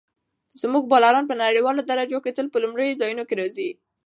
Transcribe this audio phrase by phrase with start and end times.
[0.61, 3.69] زموږ بالران په نړیوالو درجو کې تل په لومړیو ځایونو کې راځي.